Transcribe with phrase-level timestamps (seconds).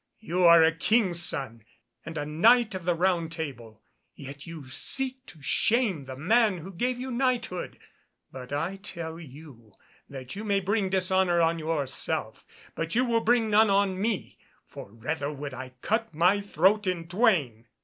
[0.17, 1.63] You are a King's son
[2.03, 3.83] and a Knight of the Round Table,
[4.15, 7.77] yet you seek to shame the man who gave you knighthood.
[8.31, 9.75] But I tell you
[10.09, 12.43] that you may bring dishonour on yourself,
[12.73, 17.07] but you will bring none on me, for rather would I cut my throat in
[17.07, 17.67] twain."